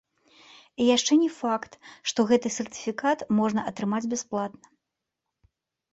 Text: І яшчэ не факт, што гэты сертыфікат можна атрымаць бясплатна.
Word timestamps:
І 0.85 0.87
яшчэ 0.95 1.13
не 1.23 1.27
факт, 1.41 1.77
што 2.11 2.19
гэты 2.33 2.47
сертыфікат 2.57 3.19
можна 3.41 3.67
атрымаць 3.71 4.05
бясплатна. 4.15 4.65